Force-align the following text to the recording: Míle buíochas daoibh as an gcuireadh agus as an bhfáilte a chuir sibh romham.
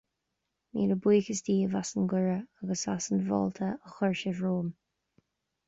Míle 0.77 0.95
buíochas 1.03 1.41
daoibh 1.49 1.75
as 1.81 1.91
an 2.01 2.07
gcuireadh 2.13 2.63
agus 2.65 2.83
as 2.95 3.11
an 3.11 3.21
bhfáilte 3.29 3.69
a 3.77 3.93
chuir 3.99 4.17
sibh 4.25 4.43
romham. 4.49 4.73